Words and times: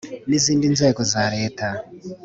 n 0.29 0.31
izindi 0.37 0.65
nzego 0.75 1.01
za 1.11 1.23
Leta 1.35 1.67